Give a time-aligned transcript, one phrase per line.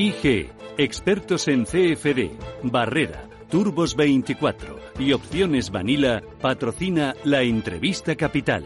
[0.00, 2.30] IG, expertos en CFD,
[2.62, 8.64] Barrera, Turbos 24 y Opciones Vanilla patrocina la entrevista capital.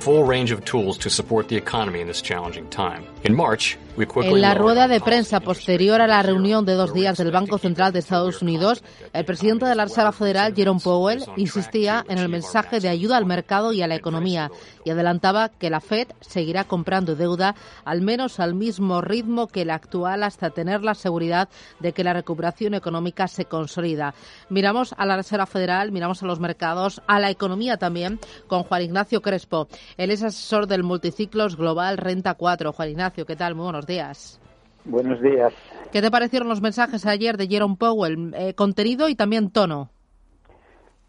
[0.00, 3.04] Full range of tools to support the economy in this challenging time.
[3.22, 7.32] In March, en la rueda de prensa posterior a la reunión de dos días del
[7.32, 8.82] Banco Central de Estados Unidos,
[9.12, 13.26] el presidente de la Reserva Federal, Jerome Powell, insistía en el mensaje de ayuda al
[13.26, 14.50] mercado y a la economía
[14.84, 17.54] y adelantaba que la Fed seguirá comprando deuda
[17.84, 21.50] al menos al mismo ritmo que el actual hasta tener la seguridad
[21.80, 24.14] de que la recuperación económica se consolida.
[24.48, 28.82] Miramos a la Reserva Federal, miramos a los mercados, a la economía también, con Juan
[28.82, 29.68] Ignacio Crespo.
[29.98, 32.72] Él es asesor del Multiciclos Global Renta 4.
[32.72, 33.54] Juan Ignacio, ¿qué tal?
[33.54, 34.40] Muy buenos días.
[34.84, 35.52] Buenos días.
[35.92, 38.32] ¿Qué te parecieron los mensajes ayer de Jerome Powell?
[38.34, 39.90] Eh, contenido y también tono.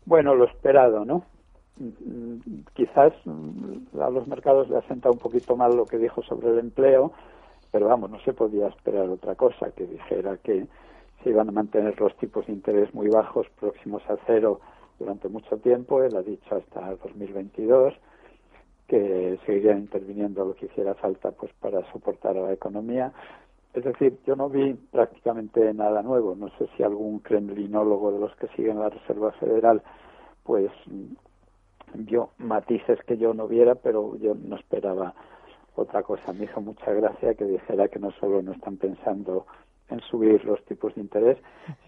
[0.06, 1.24] Bueno, lo esperado, ¿no?
[2.74, 6.60] Quizás a los mercados le ha sentado un poquito mal lo que dijo sobre el
[6.60, 7.14] empleo,
[7.72, 10.68] pero vamos, no se podía esperar otra cosa, que dijera que
[11.24, 14.60] se iban a mantener los tipos de interés muy bajos, próximos a cero
[15.00, 17.94] durante mucho tiempo, él ha dicho hasta 2022,
[18.92, 23.14] que seguirían interviniendo lo que hiciera falta pues para soportar a la economía.
[23.74, 26.36] Es decir, yo no vi prácticamente nada nuevo.
[26.36, 29.82] No sé si algún kremlinólogo de los que siguen la Reserva Federal
[30.44, 30.70] pues
[31.94, 35.14] vio matices que yo no viera, pero yo no esperaba
[35.78, 36.34] otra cosa.
[36.34, 39.46] Me hizo mucha gracia que dijera que no solo no están pensando
[39.88, 41.38] en subir los tipos de interés,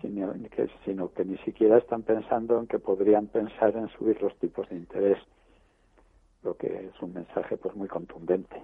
[0.01, 4.33] sino que, sino que ni siquiera están pensando en que podrían pensar en subir los
[4.37, 5.17] tipos de interés
[6.43, 8.61] lo que es un mensaje pues muy contundente.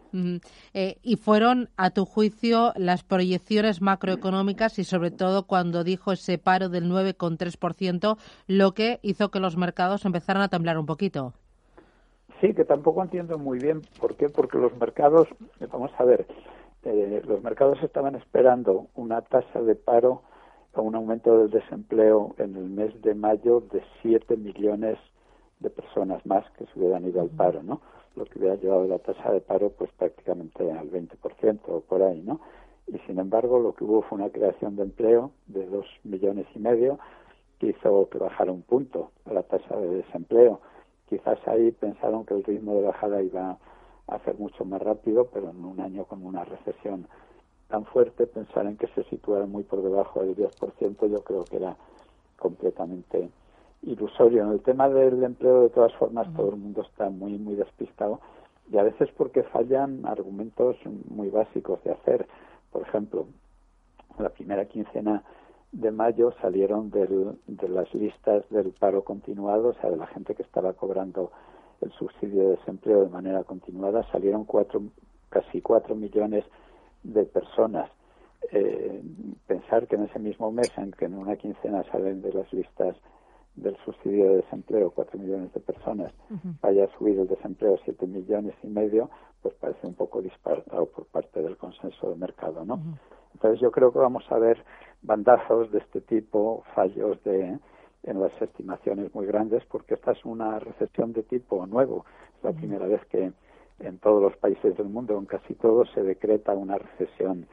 [0.73, 6.37] Eh, y fueron, a tu juicio, las proyecciones macroeconómicas y sobre todo cuando dijo ese
[6.37, 11.33] paro del 9,3%, lo que hizo que los mercados empezaran a temblar un poquito.
[12.41, 15.27] Sí, que tampoco entiendo muy bien por qué, porque los mercados,
[15.71, 16.25] vamos a ver,
[16.83, 20.21] eh, los mercados estaban esperando una tasa de paro
[20.73, 24.97] o un aumento del desempleo en el mes de mayo de 7 millones
[25.59, 27.81] de personas más que se hubieran ido al paro, ¿no?
[28.15, 32.21] Lo que hubiera llevado la tasa de paro pues prácticamente al 20% o por ahí,
[32.21, 32.39] ¿no?
[32.87, 36.59] Y sin embargo lo que hubo fue una creación de empleo de dos millones y
[36.59, 36.99] medio
[37.59, 40.61] que hizo que bajara un punto la tasa de desempleo.
[41.07, 43.57] Quizás ahí pensaron que el ritmo de bajada iba
[44.07, 47.07] a ser mucho más rápido, pero en un año con una recesión
[47.67, 51.57] tan fuerte, pensar en que se situara muy por debajo del 10%, yo creo que
[51.57, 51.75] era
[52.37, 53.29] completamente
[53.83, 54.43] ilusorio.
[54.43, 58.19] En el tema del empleo, de todas formas, todo el mundo está muy, muy despistado
[58.71, 60.75] y a veces porque fallan argumentos
[61.09, 62.27] muy básicos de hacer.
[62.71, 63.27] Por ejemplo,
[64.19, 65.23] la primera quincena
[65.71, 70.35] de mayo salieron del, de las listas del paro continuado, o sea, de la gente
[70.35, 71.31] que estaba cobrando
[71.81, 74.81] el subsidio de desempleo de manera continuada, salieron cuatro,
[75.29, 76.43] casi cuatro millones
[77.03, 77.89] de personas.
[78.51, 79.01] Eh,
[79.47, 82.95] pensar que en ese mismo mes en que en una quincena salen de las listas
[83.61, 86.13] del subsidio de desempleo, cuatro millones de personas,
[86.61, 89.09] vaya a subir el desempleo siete millones y medio,
[89.41, 92.79] pues parece un poco disparado por parte del consenso de mercado, ¿no?
[93.33, 94.63] Entonces yo creo que vamos a ver
[95.01, 97.59] bandazos de este tipo, fallos de
[98.03, 102.05] en las estimaciones muy grandes, porque esta es una recesión de tipo nuevo.
[102.37, 103.31] Es la primera vez que
[103.79, 107.45] en todos los países del mundo, en casi todos, se decreta una recesión.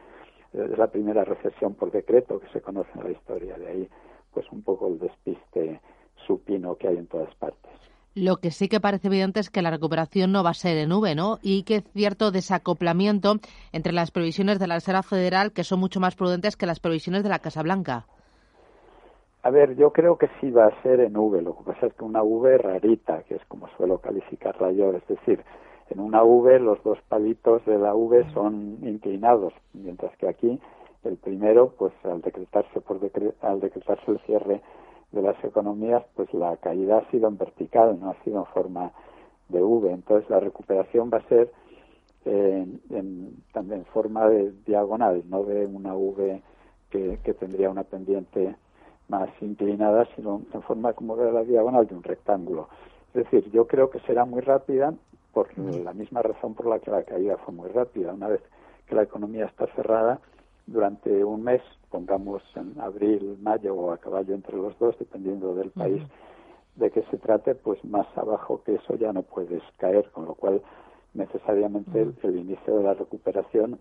[0.53, 3.59] Es la primera recesión por decreto que se conoce en la historia.
[3.59, 3.89] De ahí,
[4.33, 5.81] pues un poco el despiste
[6.27, 7.71] supino que hay en todas partes.
[8.15, 10.91] Lo que sí que parece evidente es que la recuperación no va a ser en
[10.91, 11.39] V, ¿no?
[11.43, 13.35] Y que cierto desacoplamiento
[13.73, 17.23] entre las previsiones de la Reserva Federal, que son mucho más prudentes que las previsiones
[17.23, 18.07] de la Casa Blanca.
[19.43, 21.43] A ver, yo creo que sí va a ser en V.
[21.43, 25.07] Lo que pasa es que una V rarita, que es como suelo calificarla yo, es
[25.07, 25.45] decir,
[25.91, 30.59] en una V los dos palitos de la V son inclinados, mientras que aquí
[31.05, 32.99] el primero, pues al decretarse por
[33.43, 34.63] al decretarse el cierre
[35.17, 38.93] de las economías, pues la caída ha sido en vertical, no ha sido en forma
[39.49, 39.91] de V.
[39.91, 41.51] Entonces la recuperación va a ser
[42.25, 46.43] en, también en forma de diagonal, no de una V
[46.91, 48.57] que, tendría una pendiente
[49.09, 52.69] más inclinada, sino en forma como de la diagonal de un rectángulo.
[53.15, 54.95] Es decir, yo creo que será muy rápida
[55.33, 58.13] por la misma razón por la que la caída fue muy rápida.
[58.13, 58.41] Una vez
[58.87, 60.21] que la economía está cerrada,
[60.67, 65.71] durante un mes, pongamos en abril, mayo o a caballo entre los dos, dependiendo del
[65.71, 66.03] país
[66.77, 70.35] de que se trate, pues más abajo que eso ya no puedes caer, con lo
[70.35, 70.63] cual
[71.15, 73.79] necesariamente el, inicio de la recuperación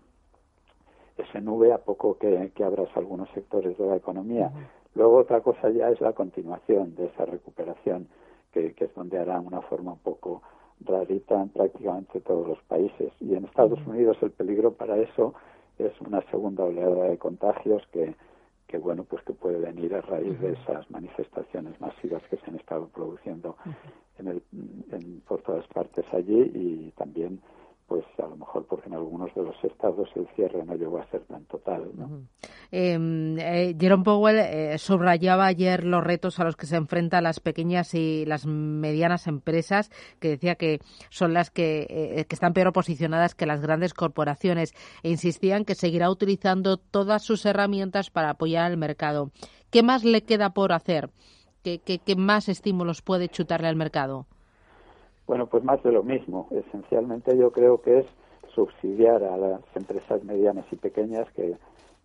[1.18, 4.50] es en nube a poco que, abras algunos sectores de la economía.
[4.94, 8.08] Luego otra cosa ya es la continuación de esa recuperación,
[8.52, 10.42] que, que es donde hará una forma un poco
[10.80, 13.12] rarita en prácticamente todos los países.
[13.20, 15.34] Y en Estados Unidos el peligro para eso
[15.78, 18.14] es una segunda oleada de contagios que,
[18.66, 22.56] que bueno, pues que puede venir a raíz de esas manifestaciones masivas que se han
[22.56, 23.56] estado produciendo
[24.18, 24.42] en el,
[24.92, 27.40] en, por todas partes allí y también
[27.86, 31.06] pues a lo mejor porque en algunos de los estados el cierre no llegó a
[31.10, 31.88] ser tan total.
[31.94, 32.22] ¿no?
[32.72, 37.38] Em, eh, Jerome Powell eh, subrayaba ayer los retos a los que se enfrentan las
[37.38, 40.80] pequeñas y las medianas empresas, que decía que
[41.10, 44.72] son las que, eh, que están peor posicionadas que las grandes corporaciones
[45.04, 49.30] e insistían que seguirá utilizando todas sus herramientas para apoyar al mercado.
[49.70, 51.10] ¿Qué más le queda por hacer?
[51.62, 54.26] ¿Qué, qué, qué más estímulos puede chutarle al mercado?
[55.26, 56.48] Bueno, pues más de lo mismo.
[56.50, 58.06] Esencialmente yo creo que es
[58.54, 61.56] subsidiar a las empresas medianas y pequeñas que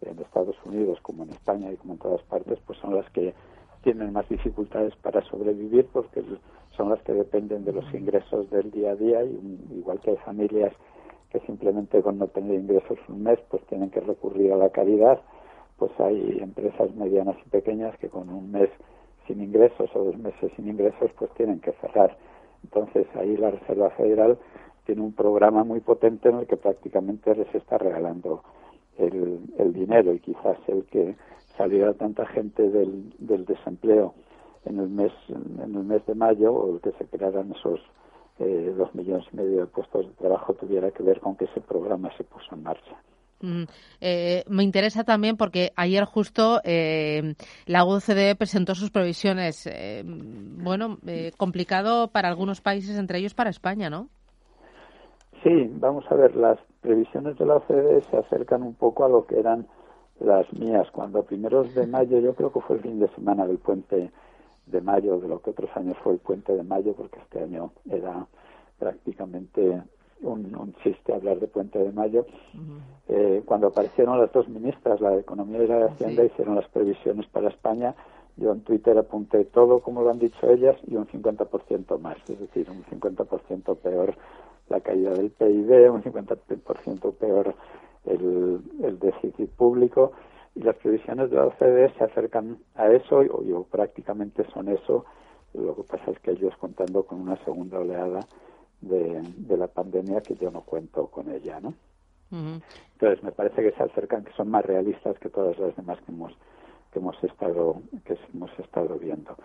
[0.02, 3.34] en Estados Unidos como en España y como en todas partes pues son las que
[3.84, 6.24] tienen más dificultades para sobrevivir porque
[6.76, 10.18] son las que dependen de los ingresos del día a día y igual que hay
[10.18, 10.74] familias
[11.30, 15.22] que simplemente con no tener ingresos un mes pues tienen que recurrir a la caridad
[15.78, 18.70] pues hay empresas medianas y pequeñas que con un mes
[19.28, 22.18] sin ingresos o dos meses sin ingresos pues tienen que cerrar
[22.64, 24.38] entonces ahí la Reserva Federal
[24.86, 28.44] tiene un programa muy potente en el que prácticamente les está regalando
[28.98, 31.16] el, el dinero y quizás el que
[31.58, 34.14] saliera tanta gente del, desempleo
[34.66, 37.80] en el mes en el mes de mayo o el que se crearan esos
[38.40, 41.62] eh, dos millones y medio de puestos de trabajo tuviera que ver con que ese
[41.62, 42.98] programa se puso en marcha.
[43.42, 43.64] Mm,
[44.02, 47.34] eh, me interesa también porque ayer justo eh,
[47.66, 49.68] la OCDE presentó sus previsiones.
[49.68, 54.10] Eh, bueno, eh, complicado para algunos países, entre ellos para España, ¿no?
[55.44, 59.26] Sí, vamos a ver, las previsiones de la OCDE se acercan un poco a lo
[59.26, 59.68] que eran
[60.20, 60.88] las mías.
[60.92, 64.12] Cuando primeros de mayo, yo creo que fue el fin de semana del puente
[64.68, 67.72] de mayo, de lo que otros años fue el puente de mayo, porque este año
[67.90, 68.28] era
[68.78, 69.82] prácticamente
[70.22, 72.26] un, un chiste hablar de Puente de Mayo.
[73.08, 76.30] eh, cuando aparecieron las dos ministras, la de Economía y la de Hacienda, Sí.
[76.32, 77.94] hicieron las previsiones para España.
[78.38, 82.40] Yo en Twitter apunté todo como lo han dicho ellas y un 50% más, es
[82.40, 84.16] decir, un 50% peor
[84.70, 87.54] la caída del PIB, un 50% peor
[88.06, 90.14] el, el déficit público
[90.56, 95.04] y las previsiones de la OCDE se acercan a eso o, o prácticamente son eso.
[95.54, 98.22] Lo que pasa es que ellos contando con una segunda oleada
[98.82, 101.74] de, de la pandemia que yo no cuento con ella, ¿no?
[102.94, 106.12] Entonces me parece que se acercan, que son más realistas que todas las demás que
[106.12, 106.34] hemos
[106.92, 109.36] que hemos estado que hemos estado viendo.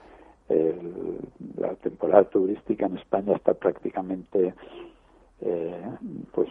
[0.49, 1.19] El-
[1.57, 4.55] la temporada turística en España está prácticamente
[5.41, 5.91] eh,
[6.33, 6.49] pues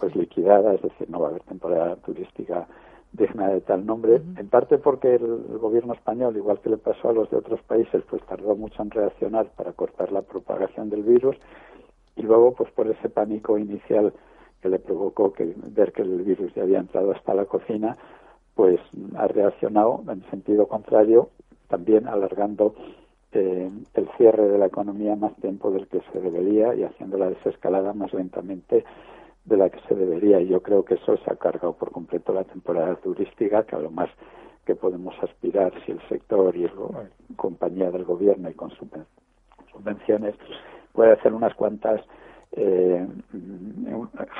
[0.00, 2.66] pues liquidada, es decir, no va a haber temporada turística
[3.12, 7.08] digna de tal nombre, en parte porque el, el gobierno español, igual que le pasó
[7.08, 11.02] a los de otros países, pues tardó mucho en reaccionar para cortar la propagación del
[11.04, 11.36] virus
[12.16, 14.12] y luego pues por ese pánico inicial
[14.60, 17.96] que le provocó que ver que el virus ya había entrado hasta la cocina,
[18.54, 18.80] pues
[19.16, 21.28] ha reaccionado en sentido contrario,
[21.68, 22.74] también alargando
[23.32, 27.28] eh, el cierre de la economía más tiempo del que se debería y haciendo la
[27.28, 28.84] desescalada más lentamente
[29.44, 30.40] de la que se debería.
[30.40, 33.80] Y yo creo que eso se ha cargado por completo la temporada turística, que a
[33.80, 34.08] lo más
[34.64, 36.92] que podemos aspirar si el sector y go-
[37.36, 39.04] compañía del gobierno y con subven-
[39.70, 40.34] subvenciones
[40.96, 42.00] puede hacer unas cuantas
[42.52, 43.06] eh,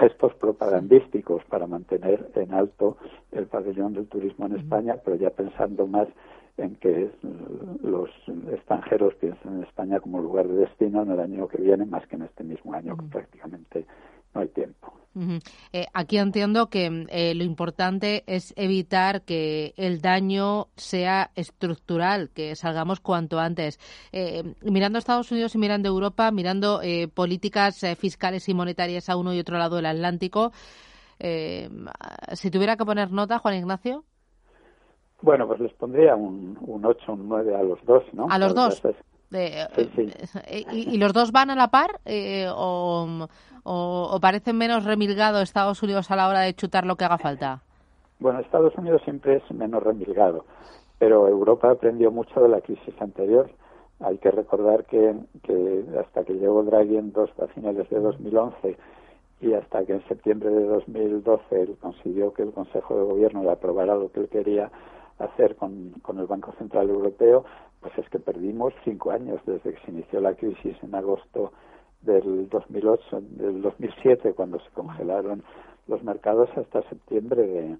[0.00, 2.96] gestos propagandísticos para mantener en alto
[3.30, 6.08] el pabellón del turismo en España, pero ya pensando más
[6.56, 7.10] en que
[7.82, 8.08] los
[8.50, 12.16] extranjeros piensen en España como lugar de destino en el año que viene, más que
[12.16, 13.84] en este mismo año, que prácticamente
[14.34, 14.92] no hay tiempo.
[15.72, 22.54] Eh, aquí entiendo que eh, lo importante es evitar que el daño sea estructural, que
[22.54, 23.78] salgamos cuanto antes.
[24.12, 29.32] Eh, mirando Estados Unidos y mirando Europa, mirando eh, políticas fiscales y monetarias a uno
[29.32, 30.52] y otro lado del Atlántico,
[31.18, 31.70] eh,
[32.34, 34.04] si tuviera que poner nota, Juan Ignacio.
[35.22, 38.26] Bueno, pues les pondría un, un 8, un 9 a los dos, ¿no?
[38.28, 38.82] A los dos.
[39.32, 40.12] Eh, Sí, sí.
[40.46, 43.26] eh, y, y los dos van a la par eh, o,
[43.64, 47.18] o, o parecen menos remilgado Estados Unidos a la hora de chutar lo que haga
[47.18, 47.60] falta?
[48.18, 50.44] Bueno, Estados Unidos siempre es menos remilgado,
[50.98, 53.50] pero Europa aprendió mucho de la crisis anterior.
[54.00, 58.76] Hay que recordar que, que hasta que llegó Draghi en dos, a finales de 2011
[59.40, 63.50] y hasta que en septiembre de 2012 él consiguió que el Consejo de Gobierno le
[63.50, 64.70] aprobara lo que él quería
[65.18, 67.44] hacer con, con el Banco Central Europeo,
[67.86, 71.52] pues es que perdimos cinco años desde que se inició la crisis en agosto
[72.02, 75.44] del 2008, del 2007, cuando se congelaron
[75.86, 77.76] los mercados, hasta septiembre de,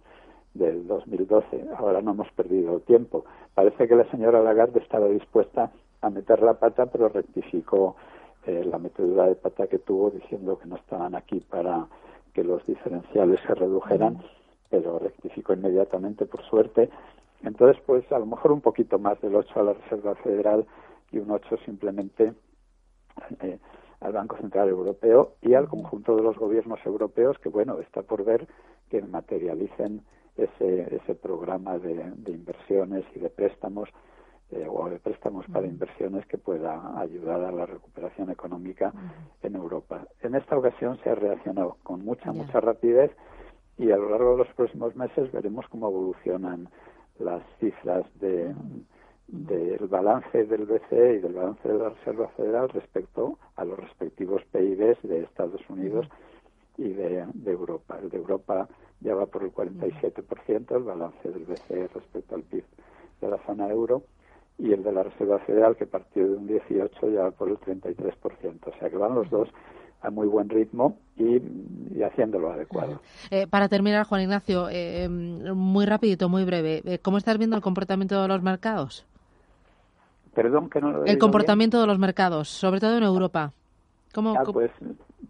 [0.55, 1.71] del 2012.
[1.77, 3.25] Ahora no hemos perdido tiempo.
[3.53, 7.97] Parece que la señora Lagarde estaba dispuesta a meter la pata, pero rectificó
[8.47, 11.89] eh, la metedura de pata que tuvo diciendo que no estaban aquí para
[12.33, 14.23] que los diferenciales se redujeran,
[14.71, 16.91] pero rectificó inmediatamente, por suerte.
[17.43, 20.67] Entonces, pues a lo mejor un poquito más del 8 a la Reserva Federal
[21.13, 22.35] y un 8 simplemente
[23.41, 23.59] eh,
[24.01, 28.25] al Banco Central Europeo y al conjunto de los gobiernos europeos, que bueno, está por
[28.25, 28.47] ver
[28.91, 30.03] que materialicen
[30.37, 33.89] ese, ese programa de, inversiones y de préstamos
[34.51, 38.93] eh, o de préstamos para inversiones que pueda ayudar a la recuperación económica
[39.43, 40.07] en Europa.
[40.21, 43.11] En esta ocasión se ha reaccionado con mucha, mucha rapidez
[43.79, 46.69] y a lo largo de los próximos meses veremos cómo evolucionan
[47.19, 48.55] las cifras de,
[49.29, 54.43] del balance del BCE y del balance de la Reserva Federal respecto a los respectivos
[54.53, 56.07] PIBs de Estados Unidos
[56.77, 57.99] y de, Europa.
[58.01, 58.69] El de Europa
[59.01, 62.65] ya va por el 47%, el balance del BCE respecto al PIB
[63.21, 64.03] de la zona euro,
[64.59, 67.59] y el de la Reserva Federal, que partió de un 18, ya va por el
[67.59, 68.59] 33%.
[68.67, 69.49] O sea que van los dos
[70.03, 73.01] a muy buen ritmo y, haciéndolo adecuado.
[73.31, 77.63] Eh, para terminar, Juan Ignacio, eh, muy rapidito, muy breve, eh, ¿cómo estás viendo el
[77.63, 79.07] comportamiento de los mercados?
[80.35, 83.53] Perdón, que no lo El comportamiento de los mercados, sobre todo en Europa.
[84.13, 84.71] ¿Cómo, ah, pues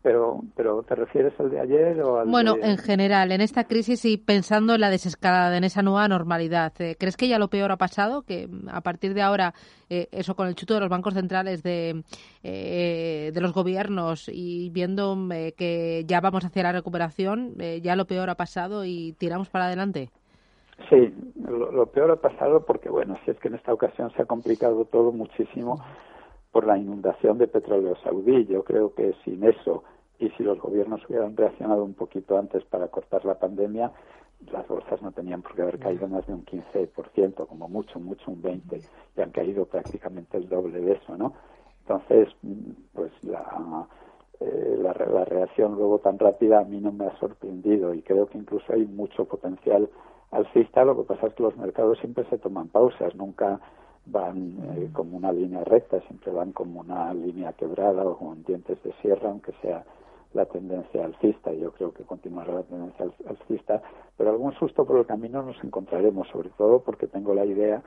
[0.03, 4.05] pero, pero ¿te refieres al de ayer o al Bueno, en general, en esta crisis
[4.05, 7.73] y pensando en la desescalada, en esa nueva normalidad, eh, ¿crees que ya lo peor
[7.73, 8.23] ha pasado?
[8.23, 9.55] Que mm, a partir de ahora,
[9.91, 12.03] eh, eso con el chuto de los bancos centrales, de,
[12.43, 18.07] eh, de los gobiernos y viendo mm, que ya vamos hacia la recuperación, ya lo
[18.07, 20.11] peor ha pasado y tiramos para adelante.
[20.91, 24.23] Sí, lo, lo peor ha pasado porque, bueno, si es que en esta ocasión se
[24.23, 25.83] ha complicado todo muchísimo
[26.57, 28.47] por la inundación de petróleo saudí.
[28.47, 29.85] Yo creo que sin eso
[30.19, 33.93] y si los gobiernos hubieran reaccionado un poquito antes para cortar la pandemia,
[34.51, 38.31] las bolsas no tenían por qué haber caído más de un 15%, como mucho, mucho
[38.31, 41.35] un 20%, y han caído prácticamente el doble de eso, ¿no?
[41.83, 42.35] Entonces,
[42.95, 43.87] pues la,
[44.41, 48.29] eh, la, la, reacción luego tan rápida a mí no me ha sorprendido y creo
[48.29, 49.91] que incluso hay mucho potencial
[50.31, 50.87] alcista.
[50.87, 53.61] Lo que pasa es que los mercados siempre se toman pausas, nunca
[54.07, 58.83] van eh, como una línea recta, siempre van como una línea quebrada o con dientes
[58.83, 59.85] de sierra, aunque sea
[60.33, 63.83] la tendencia alcista, yo creo que continuará la tendencia alcista,
[64.17, 67.83] pero algún susto por el camino nos encontraremos, sobre todo porque tengo la idea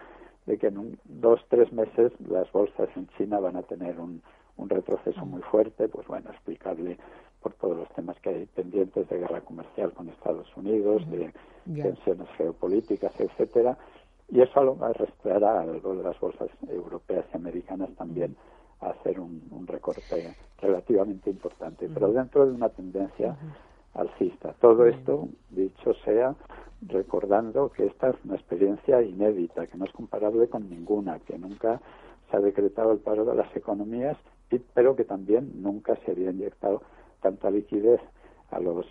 [0.45, 4.21] de que en un, dos, tres meses las bolsas en China van a tener un,
[4.57, 6.97] un retroceso muy fuerte, pues bueno, explicable
[7.41, 11.31] por todos los temas que hay pendientes de guerra comercial con Estados Unidos, de
[11.65, 13.77] tensiones geopolíticas, etcétera,
[14.31, 15.81] y eso arrastrará a las
[16.19, 18.35] bolsas europeas y americanas también
[18.81, 23.37] a hacer un, recorte relativamente importante, pero dentro de una tendencia
[23.93, 24.53] alcista.
[24.59, 26.35] Todo esto, dicho sea,
[26.81, 31.81] recordando que esta es una experiencia inédita, que no es comparable con ninguna, que nunca
[32.29, 34.17] se ha decretado el paro de las economías,
[34.73, 36.81] pero que también nunca se había inyectado
[37.21, 38.01] tanta liquidez
[38.51, 38.85] a los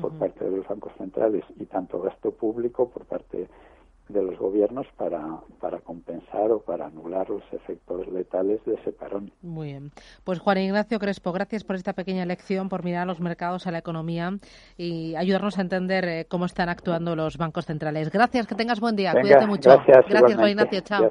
[0.00, 3.48] por parte de los bancos centrales y tanto gasto público por parte
[4.12, 9.32] de los gobiernos para, para compensar o para anular los efectos letales de ese parón.
[9.42, 9.90] Muy bien.
[10.24, 13.70] Pues Juan Ignacio Crespo, gracias por esta pequeña lección, por mirar a los mercados, a
[13.70, 14.30] la economía
[14.76, 18.10] y ayudarnos a entender eh, cómo están actuando los bancos centrales.
[18.10, 19.12] Gracias, que tengas buen día.
[19.12, 19.70] Cuídate mucho.
[19.70, 20.80] Gracias, gracias Juan Ignacio.
[20.80, 21.10] Chao.